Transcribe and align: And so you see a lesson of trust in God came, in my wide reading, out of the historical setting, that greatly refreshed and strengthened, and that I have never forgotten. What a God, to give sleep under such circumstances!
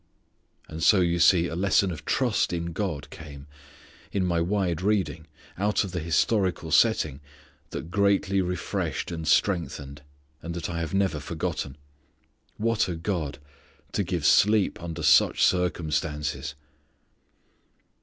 And 0.67 0.81
so 0.81 0.99
you 1.01 1.19
see 1.19 1.45
a 1.45 1.55
lesson 1.55 1.91
of 1.91 2.05
trust 2.05 2.51
in 2.53 2.71
God 2.73 3.07
came, 3.11 3.45
in 4.11 4.25
my 4.25 4.41
wide 4.41 4.81
reading, 4.81 5.27
out 5.59 5.83
of 5.83 5.91
the 5.91 5.99
historical 5.99 6.71
setting, 6.71 7.19
that 7.69 7.91
greatly 7.91 8.41
refreshed 8.41 9.11
and 9.11 9.27
strengthened, 9.27 10.01
and 10.41 10.55
that 10.55 10.71
I 10.71 10.79
have 10.79 10.95
never 10.95 11.19
forgotten. 11.19 11.77
What 12.57 12.87
a 12.87 12.95
God, 12.95 13.37
to 13.91 14.03
give 14.03 14.25
sleep 14.25 14.81
under 14.81 15.03
such 15.03 15.43
circumstances! 15.45 16.55